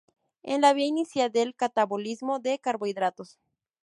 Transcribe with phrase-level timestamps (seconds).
[0.41, 3.37] Es la vía inicial del catabolismo de carbohidratos.